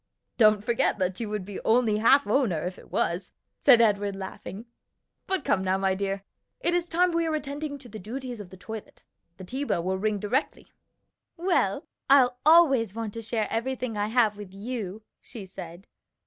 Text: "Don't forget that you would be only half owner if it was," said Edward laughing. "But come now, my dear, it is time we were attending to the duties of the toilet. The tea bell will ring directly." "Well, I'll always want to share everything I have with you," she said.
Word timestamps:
"Don't 0.39 0.63
forget 0.63 0.97
that 0.97 1.19
you 1.19 1.29
would 1.29 1.45
be 1.45 1.59
only 1.63 1.99
half 1.99 2.25
owner 2.25 2.63
if 2.65 2.79
it 2.79 2.89
was," 2.91 3.31
said 3.59 3.79
Edward 3.79 4.15
laughing. 4.15 4.65
"But 5.27 5.43
come 5.45 5.63
now, 5.63 5.77
my 5.77 5.93
dear, 5.93 6.23
it 6.59 6.73
is 6.73 6.89
time 6.89 7.11
we 7.11 7.29
were 7.29 7.35
attending 7.35 7.77
to 7.77 7.87
the 7.87 7.99
duties 7.99 8.39
of 8.39 8.49
the 8.49 8.57
toilet. 8.57 9.03
The 9.37 9.43
tea 9.43 9.63
bell 9.63 9.83
will 9.83 9.99
ring 9.99 10.17
directly." 10.17 10.69
"Well, 11.37 11.85
I'll 12.09 12.39
always 12.47 12.95
want 12.95 13.13
to 13.13 13.21
share 13.21 13.45
everything 13.51 13.95
I 13.95 14.07
have 14.07 14.37
with 14.37 14.55
you," 14.55 15.03
she 15.21 15.45
said. 15.45 15.85